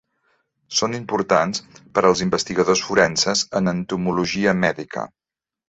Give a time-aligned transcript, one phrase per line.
[0.79, 1.61] Són importants
[1.99, 5.09] per als investigadors forenses en entomologia mèdica.